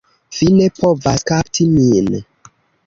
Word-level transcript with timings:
Vi 0.37 0.47
ne 0.53 0.69
povas 0.79 1.27
kapti 1.33 1.71
min! 1.77 2.13